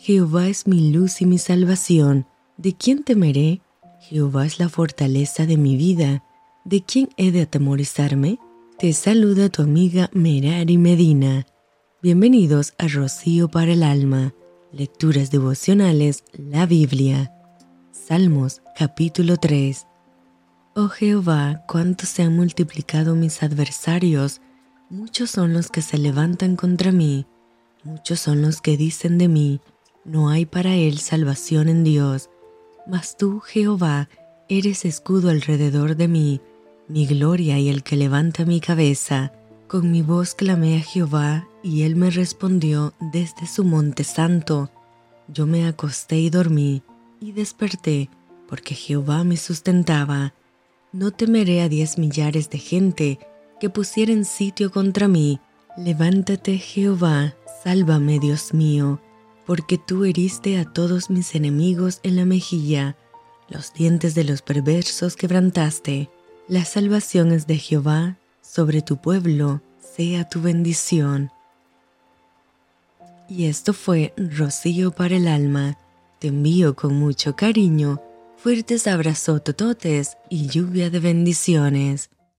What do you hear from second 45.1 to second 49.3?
Yo me acosté y dormí, y desperté, porque Jehová